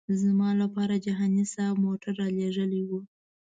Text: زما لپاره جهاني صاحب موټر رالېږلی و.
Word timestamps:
زما 0.21 0.49
لپاره 0.61 0.93
جهاني 1.05 1.43
صاحب 1.53 1.75
موټر 1.85 2.13
رالېږلی 2.21 2.81
و. 2.85 2.89